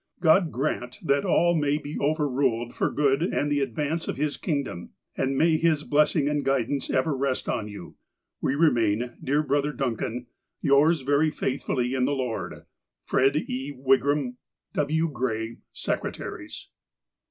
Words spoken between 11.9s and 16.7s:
in the Lord, "Fred. E. Wigram, "W. Gray, "Secretaries."